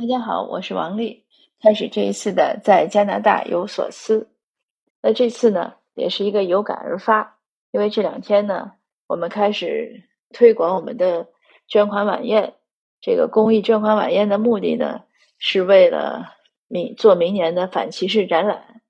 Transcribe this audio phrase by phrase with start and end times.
[0.00, 1.24] 大家好，我是王丽。
[1.60, 4.30] 开始这一次的在加拿大有所思。
[5.02, 7.40] 那这次呢，也是一个有感而发，
[7.72, 8.74] 因为这两天呢，
[9.08, 11.26] 我们开始推广我们的
[11.66, 12.54] 捐款晚宴。
[13.00, 15.02] 这个公益捐款晚宴的目的呢，
[15.36, 16.32] 是为了
[16.68, 18.80] 明做明年的反歧视展览。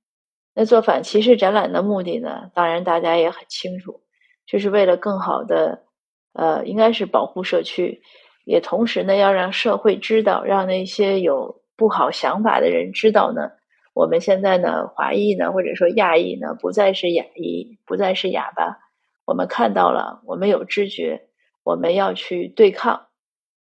[0.53, 4.03] 那做反歧视展览的目的呢，当然大家也很清楚，
[4.45, 5.87] 就是为了更好的，
[6.35, 8.03] 呃，应该是保护社区。
[8.49, 13.51] 也同时呢，要让社会知道，让那些有不好想法的人知道呢，
[13.93, 18.79] 我们现在呢，华裔呢，或者说亚裔呢，不再是哑裔，不再是哑巴，
[19.27, 21.29] 我们看到了，我们有知觉，
[21.63, 23.09] 我们要去对抗。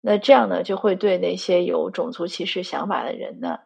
[0.01, 3.59] 那这样呢，就会对那些有种族歧视想法的人呢，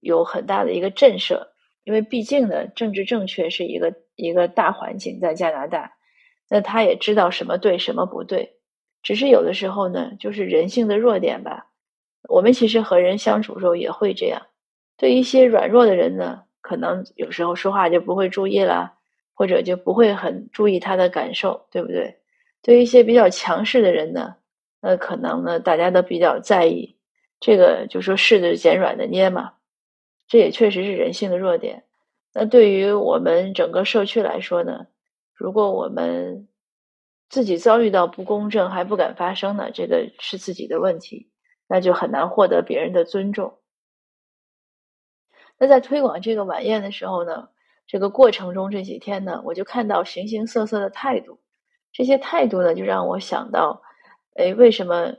[0.00, 1.48] 有很大的一个震慑。
[1.84, 5.92] 因为毕竟呢，政治正确是一个一个大环境，在加拿大，
[6.48, 8.55] 那他也知道什么对，什么不对。
[9.06, 11.68] 只是有的时候呢，就是人性的弱点吧。
[12.28, 14.42] 我们其实和人相处的时候也会这样。
[14.96, 18.94] 对一些软弱的人呢，可能有时候说话就不会注意了，
[19.32, 22.16] 或者就不会很注意他的感受，对不对？
[22.62, 24.34] 对一些比较强势的人呢，
[24.80, 26.96] 那可能呢，大家都比较在意。
[27.38, 29.52] 这个就说柿子捡软的捏嘛，
[30.26, 31.84] 这也确实是人性的弱点。
[32.34, 34.88] 那对于我们整个社区来说呢，
[35.32, 36.48] 如果我们
[37.28, 41.28] 自己遭遇到不公正还不敢发声呢，这个是自己的问题，
[41.68, 43.58] 那就很难获得别人的尊重。
[45.58, 47.48] 那在推广这个晚宴的时候呢，
[47.86, 51.40] 这个过程中这几天呢，我就看到形形色色的态度，
[51.92, 53.82] 这些态度呢，就让我想到，
[54.34, 55.14] 哎，为什么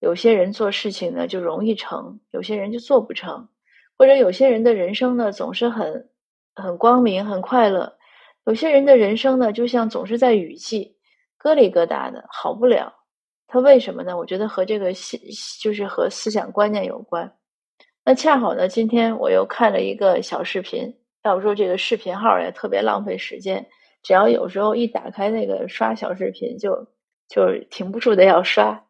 [0.00, 3.48] 有些人做事情呢就容易成，有些人就做不成，
[3.96, 6.10] 或者有些人的人生呢总是很
[6.54, 7.96] 很光明很快乐，
[8.46, 10.96] 有些人的人生呢就像总是在雨季。
[11.42, 12.92] 疙里疙瘩的好不了，
[13.48, 14.16] 他为什么呢？
[14.16, 15.18] 我觉得和这个思
[15.60, 17.32] 就是和思想观念有关。
[18.04, 20.94] 那恰好呢，今天我又看了一个小视频。
[21.24, 23.66] 要不说这个视频号也特别浪费时间，
[24.02, 26.88] 只要有时候一打开那个刷小视频，就
[27.28, 28.84] 就停不住的要刷，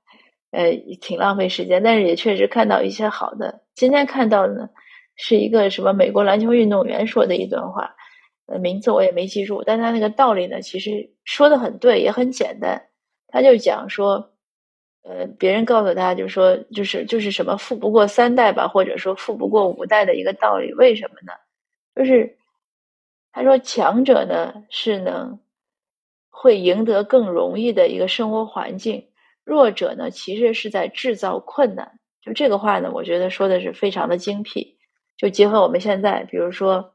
[0.50, 1.82] 呃，挺浪费时间。
[1.82, 3.62] 但是也确实看到一些好的。
[3.75, 4.69] 今天看到的呢，
[5.15, 7.94] 是一个什么美国篮球运动员说的一段话。
[8.47, 12.88] 呃，名字我也没记住，但他那个道理呢，其实说的很对，也很简单。
[13.28, 14.32] 他就讲说，
[15.04, 20.75] 呃，别人告诉他，就说就是就是什么富不过三代吧，或者说富不过五代的一个道理。
[20.75, 21.32] 为什么呢？
[21.94, 22.36] 就是
[23.32, 25.38] 他说，强者呢是能
[26.30, 29.06] 会赢得更容易的一个生活环境，
[29.44, 31.98] 弱者呢其实是在制造困难。
[32.20, 34.76] 就这个话呢，我觉得说的是非常的精辟。
[35.16, 36.91] 就结合我们现在，比如说。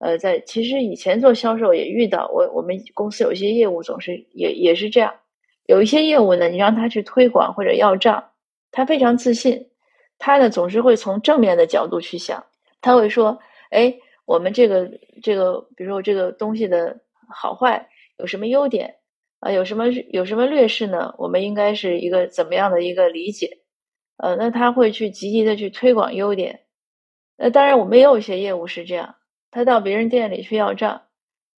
[0.00, 5.14] 呃，在其实以前做销售也遇到我，我们公司有一些业务总是也也是这样，
[5.66, 8.30] 有一些业务呢，你让他去推广或者要账，
[8.72, 9.68] 他非常自信，
[10.18, 12.42] 他呢总是会从正面的角度去想，
[12.80, 13.38] 他会说，
[13.70, 13.94] 哎，
[14.24, 14.90] 我们这个
[15.22, 17.86] 这个，比如说这个东西的好坏
[18.16, 18.96] 有什么优点
[19.40, 21.14] 啊，有什么有什么劣势呢？
[21.18, 23.58] 我们应该是一个怎么样的一个理解？
[24.16, 26.60] 呃，那他会去积极的去推广优点，
[27.36, 29.16] 呃，当然我们也有一些业务是这样。
[29.50, 31.02] 他到别人店里去要账，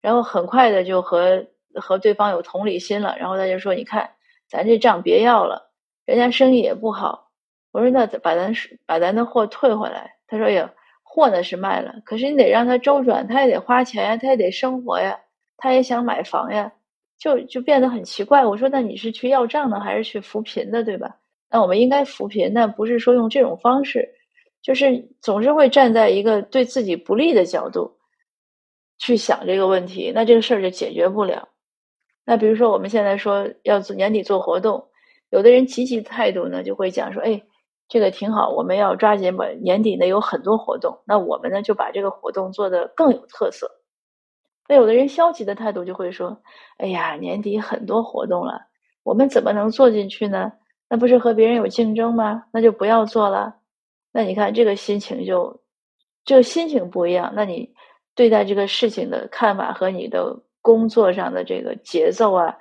[0.00, 4.10] 然后很快的就和和对方有同理心了，然后他就说：“你看，
[4.48, 5.70] 咱这账别要了，
[6.06, 7.30] 人家生意也不好。”
[7.72, 8.52] 我说：“那把咱
[8.86, 15.18] 把咱的货退回来。”他说：“呀，货呢是卖了，可是你得让他周转，他也得花钱呀，他也得生活呀，
[15.56, 16.72] 他也想买房呀，
[17.18, 21.16] 就就变得很奇怪。”我说：“那你是去要账呢，还是去扶贫的，对吧？
[21.50, 24.08] 那我们应该扶贫，但不是说用这种方式。”
[24.62, 27.98] 就是总是会站在一个对自己不利的角度
[28.98, 31.48] 去想这个问题，那这个事儿就解决不了。
[32.24, 34.88] 那比如说我们现在说要做年底做活动，
[35.30, 37.42] 有的人积极态度呢就会讲说：“哎，
[37.88, 43.70] 这个挺好，我们要抓紧把年底呢有很多活动，那我们呢就把这个活动做得更有特色。”
[44.68, 46.42] 那有的人消极的态度就会说
[46.78, 48.60] ：“哎呀，年底很多活动了，
[49.02, 50.52] 我们怎么能做进去呢？
[50.88, 52.44] 那不是和别人有竞争吗？
[52.52, 53.56] 那就不要做了。”
[54.12, 55.60] 那你看这个心情就，
[56.24, 57.32] 这个心情不一样。
[57.36, 57.72] 那你
[58.14, 62.58] 对待这个事情的看法和你的工作上的这个节奏啊，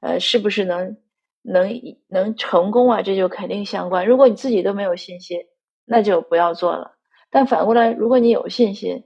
[0.00, 0.96] 呃，是不是能
[1.42, 1.70] 能
[2.08, 3.02] 能成功啊？
[3.02, 4.06] 这就肯定相关。
[4.06, 5.38] 如果你自己都没有信心，
[5.84, 6.96] 那就不要做了。
[7.30, 9.04] 但反过来，如果你有信心，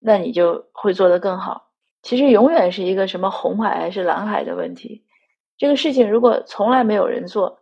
[0.00, 1.70] 那你就会做得更好。
[2.02, 5.04] 其实永远是一个什么红海还是蓝海的问题。
[5.58, 7.60] 这个事情如果从来没有人做。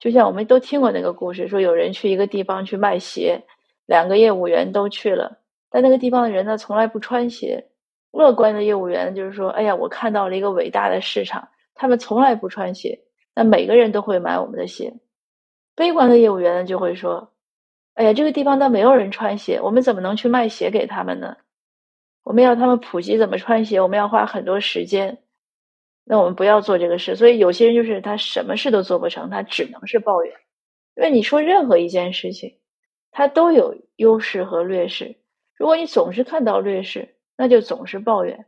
[0.00, 3.42] 就像我们都听过那个故事，说有人去一个地方去卖鞋，
[3.86, 5.38] 两个业务员都去了，
[5.70, 7.68] 但那个地方的人呢，从来不穿鞋。
[8.10, 12.98] 乐观的业务员就是说：“哎呀，我看到了一个伟大的市场，他们从来不穿鞋，
[13.36, 14.92] 那每个人都会买我们的鞋。”
[15.76, 17.30] 悲观的业务员呢，就会说
[17.94, 21.36] ：“哎呀，这个地方都没有人穿鞋，我们怎么能去卖鞋给他们呢？
[22.24, 25.18] 我们要他们普及怎么穿鞋，我们要花很多时间。
[26.10, 27.14] 那我们不要做这个事。
[27.14, 30.34] 所以有些人就是他什么事都做不成，他只能是抱怨。
[30.96, 32.56] 因为你说任何一件事情，
[33.12, 35.14] 他都有优势和劣势。
[35.56, 38.46] 如果你总是看到劣势，那就总是抱怨。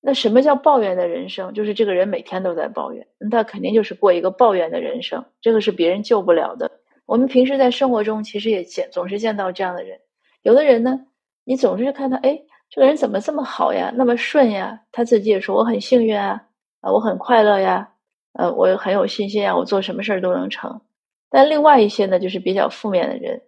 [0.00, 1.52] 那什么叫抱怨的人生？
[1.52, 5.22] 就是这个人每天都在抱怨，那他肯定就是过一个抱怨的人生。
[5.42, 6.70] 这个是别人救不了的。
[7.04, 10.00] 我们平时在生活中其实也见总是见到这样的人。
[10.40, 10.98] 有的人呢，
[11.44, 12.40] 你总是看他，哎，
[12.70, 14.80] 这个人怎么这么好呀，那么顺呀？
[14.92, 16.42] 他自己也说我很幸运啊，
[16.80, 17.88] 啊，我很快乐呀，
[18.32, 20.80] 呃，我很有信心啊，我做什么事儿都能成。
[21.28, 23.42] 但另外一些呢，就是比较负面的人，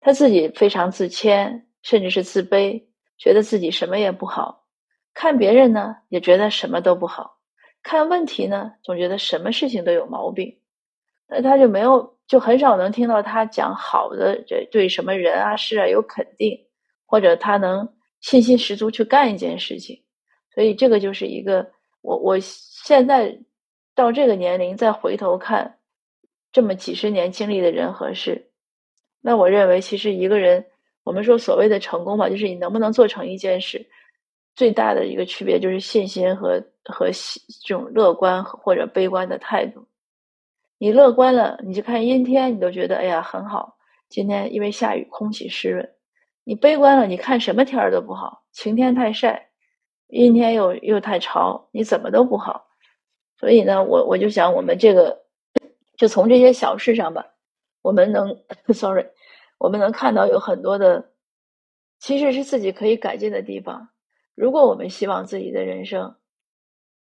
[0.00, 2.82] 他自己非常自谦，甚至是自卑，
[3.18, 4.64] 觉得自己什么也不好。
[5.14, 7.24] 看别人呢，也觉得什么都不好；
[7.82, 10.58] 看问题呢，总觉得什么事情都有毛病。
[11.28, 16.56] 那他就没有，就很少能听到他讲好的，这对什么人啊事啊有肯定，
[17.06, 17.88] 或者他能
[18.20, 19.98] 信心十足去干一件事情。
[20.54, 21.66] 所以这个就是一个
[22.06, 23.36] 我我现在
[23.96, 25.78] 到这个年龄再回头看
[26.52, 28.48] 这么几十年经历的人和事，
[29.20, 30.66] 那我认为其实一个人，
[31.02, 33.88] 我们说所谓的成功吧，就是你能不能做成一件事。
[34.54, 37.10] 最大的一个区别就是信心和和
[37.64, 39.88] 这种乐观或者悲观的态度。
[40.78, 43.76] 你乐观了，你就看阴天，你都觉得哎呀很好。
[44.08, 45.90] 今天因为下雨，空气湿润。
[46.44, 49.45] 你悲观了，你看什么天儿都不好，晴天太晒，
[50.08, 52.68] 阴天又又太潮，你怎么都不好。
[53.38, 55.24] 所以呢，我我就想，我们这个
[55.96, 57.26] 就从这些小事上吧，
[57.82, 58.42] 我们能，
[58.72, 59.06] sorry，
[59.58, 61.10] 我们能看到有很多的，
[61.98, 63.88] 其实是自己可以改进的地方。
[64.34, 66.16] 如果我们希望自己的人生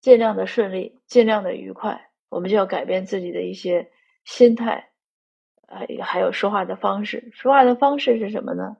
[0.01, 3.91] 尽量的顺利，尽量的愉快，我们就要改变自己的一些
[4.25, 4.91] 心态，
[5.67, 7.31] 呃，还有说话的方式。
[7.33, 8.77] 说话的方式是什么呢？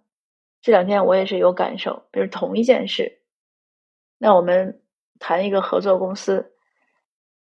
[0.62, 3.22] 这两天我也是有感受，比如同一件事，
[4.24, 4.80] 那我们
[5.20, 6.54] 谈一个合作公司，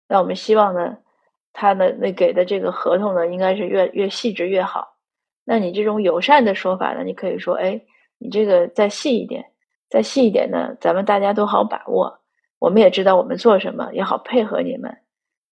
[0.08, 0.96] 那我们希望呢，
[1.52, 4.96] 他的那给的这个合同呢，应该是越越细致越好。
[5.44, 7.78] 那你这种友善的说法呢，你可以说，哎，
[8.16, 9.44] 你这个再细一点。
[9.90, 12.20] 再细一点呢，咱们大家都好把握。
[12.58, 14.96] 我们也知道我们做什么，也好配合你们。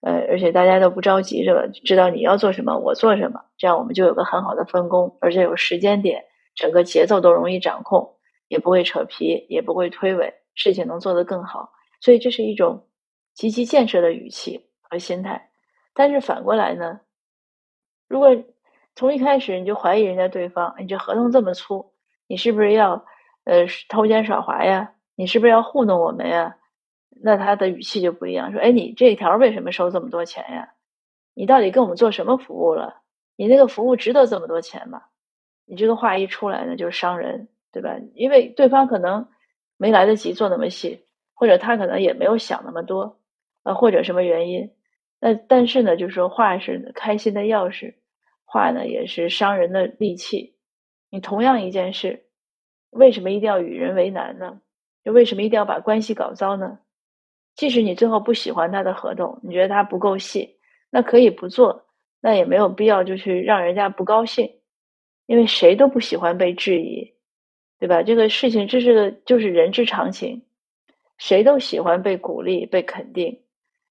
[0.00, 1.60] 呃，而且大家都不着急，是吧？
[1.84, 6.24] 知道你要做什么，我做什么，这样我们就有个很好的分工，而且有时间点，
[6.54, 8.16] 整个节奏都容易掌控，
[8.48, 11.72] 也不会扯皮，也不会推诿，事情能做得更好。
[12.00, 12.88] 所以这是一种
[13.34, 15.50] 积极建设的语气和心态。
[15.94, 17.00] 但是反过来呢，
[18.08, 18.30] 如果
[18.94, 21.92] 从一开始你就怀疑人家对方，你这合同这么粗，
[22.26, 23.04] 你是不是要？
[23.44, 24.92] 呃，偷奸耍滑呀？
[25.16, 26.56] 你是不是要糊弄我们呀？
[27.22, 30.74] 那他的语气就不一样，说：“哎，你这一条为什么收这么多钱呀？
[31.34, 33.00] 你到底跟我们做什么服务了？
[33.36, 35.02] 你那个服务值得这么多钱吗？”
[35.64, 37.96] 你这个话一出来呢，就是伤人，对吧？
[38.14, 39.26] 因为对方可能
[39.80, 43.18] 没来得及做那么细，或者他可能也没有想那么多，
[43.62, 44.70] 呃，或者什么原因。
[45.18, 47.94] 那但是呢，就是说话是开心的钥匙，
[48.44, 50.54] 话呢也是伤人的利器。
[51.08, 52.26] 你同样一件事。
[52.90, 54.60] 为什么一定要与人为难呢？
[55.04, 56.80] 就为什么一定要把关系搞糟呢？
[57.54, 60.58] 即使你最后不喜欢他的合同，你觉得他不够细，
[60.90, 61.86] 那可以不做，
[62.20, 64.58] 那也没有必要就去让人家不高兴，
[65.26, 67.14] 因为谁都不喜欢被质疑，
[67.80, 68.02] 对吧？
[68.02, 70.42] 这个事情这是个就是人之常情，
[71.16, 73.40] 谁都喜欢被鼓励、被肯定。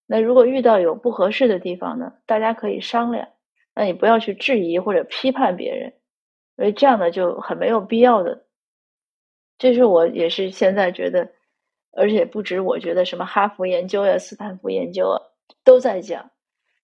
[0.05, 3.27] 那如果遇到有不合适的地方呢，大家可以商量，
[3.74, 5.93] 那你不要去质疑或者批判别人，
[6.55, 8.46] 因为这样呢就很没有必要的。
[9.58, 11.31] 这是我也是现在觉得，
[11.91, 15.17] 而且不止我觉得，什么哈佛研究呀、斯坦福研究啊，
[15.63, 16.29] 都在讲，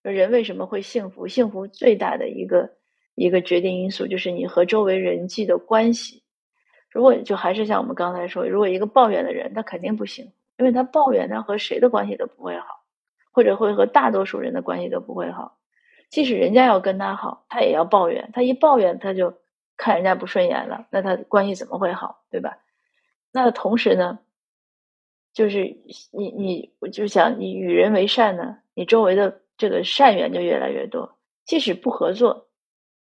[0.01, 1.27] 人为什么会幸福？
[1.27, 2.71] 幸福最大的一个
[3.13, 6.24] 一个决定因素就是你和周围人际的关系。
[6.95, 12.65] 如果就还是像我们刚才说，如果一个抱怨的人，他肯定不行，因为他抱怨，他和谁的关系都不会好，
[13.33, 15.57] 或者会和大多数人的关系都不会好。
[16.09, 19.33] 即使人家要跟他好，他也要抱怨，他一抱怨，他就
[19.75, 22.59] 看人家不顺眼了，那他关系怎么会好，对吧？
[23.33, 24.19] 那同时呢，
[25.33, 25.65] 就是
[26.13, 31.17] 你你我就想你与人为善呢，你周围的这个善缘就越来越多。
[31.43, 32.47] 即使不合作，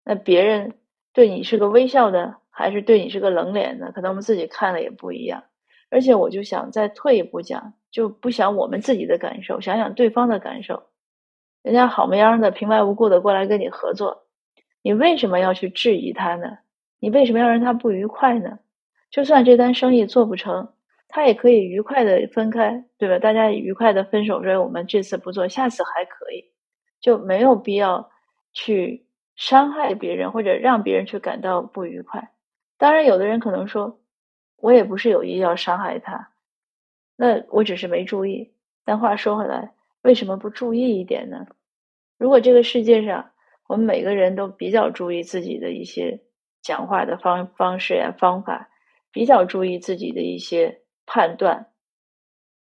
[0.03, 0.79] 那别人
[1.13, 5.43] 对你是个微笑的，还是对你是个冷脸的，可能我们自己看了也不一样。
[5.89, 10.83] 而且我就想再退一步讲，就不想我们自己的感受，想想对方的感受。
[11.63, 14.27] 人家好模样的平白无故的过来跟你合作，
[14.81, 16.57] 你为什么要去质疑他呢？
[16.99, 18.59] 你为什么要让他不愉快呢？
[19.09, 20.73] 就算这单生意做不成，
[21.07, 23.19] 他也可以愉快的分开，对吧？
[23.19, 26.51] 大家愉快的分手，说我们这次不做，下次还可以，
[26.99, 28.09] 就没有必要
[28.51, 29.05] 去
[29.35, 32.32] 伤害别人，或者让别人去感到不愉快。
[32.83, 34.01] 当然，有的人可能说，
[34.57, 36.33] 我也不是有意要伤害他，
[37.15, 38.51] 那我只是没注意。
[38.83, 41.45] 但话说回来，为什么不注意一点呢？
[42.17, 43.31] 如果这个世界上，
[43.69, 46.25] 我们每个人都比较注意自己的一些
[46.61, 48.69] 讲话的方方式呀、方法，
[49.13, 51.67] 比较注意自己的一些判断，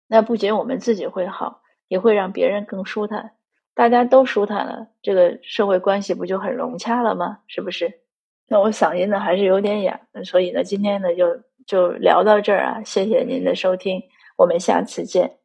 [0.07, 3.35] 那不仅我们自己会好，也会让别人更舒坦。
[3.75, 7.41] 大家都舒坦了，这个社会关系不就很融洽了吗？
[7.45, 8.01] 是不是？
[8.49, 14.01] 那我嗓音呢还是有点哑，所以呢，今天呢就就聊到这儿啊，谢谢您的收听，
[14.37, 15.37] 我们下次见。